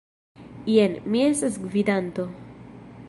Jen, 0.77 0.95
mi 1.15 1.21
estas 1.25 1.59
gvidanto. 1.67 2.27